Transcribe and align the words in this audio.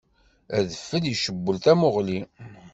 Adfel 0.57 1.03
icewwel 1.13 1.57
tamuɣli. 1.63 2.19